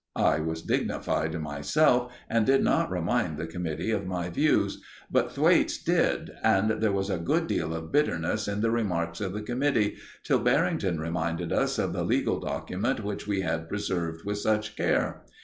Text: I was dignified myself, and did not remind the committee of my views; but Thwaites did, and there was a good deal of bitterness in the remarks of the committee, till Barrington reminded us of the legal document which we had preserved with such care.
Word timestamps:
I 0.15 0.39
was 0.39 0.63
dignified 0.63 1.39
myself, 1.39 2.11
and 2.27 2.43
did 2.43 2.63
not 2.63 2.89
remind 2.89 3.37
the 3.37 3.45
committee 3.45 3.91
of 3.91 4.07
my 4.07 4.29
views; 4.31 4.81
but 5.11 5.31
Thwaites 5.31 5.77
did, 5.77 6.31
and 6.41 6.81
there 6.81 6.91
was 6.91 7.11
a 7.11 7.19
good 7.19 7.45
deal 7.45 7.71
of 7.71 7.91
bitterness 7.91 8.47
in 8.47 8.61
the 8.61 8.71
remarks 8.71 9.21
of 9.21 9.31
the 9.31 9.43
committee, 9.43 9.97
till 10.23 10.39
Barrington 10.39 10.99
reminded 10.99 11.53
us 11.53 11.77
of 11.77 11.93
the 11.93 12.03
legal 12.03 12.39
document 12.39 13.03
which 13.03 13.27
we 13.27 13.41
had 13.41 13.69
preserved 13.69 14.23
with 14.25 14.39
such 14.39 14.75
care. 14.75 15.21